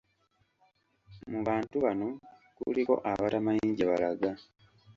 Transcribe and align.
Mu 1.31 1.39
bantu 1.47 1.75
bano 1.85 2.07
kuliko 2.57 2.93
abatamanyi 3.11 3.67
gye 3.77 3.85
balaga. 3.89 4.31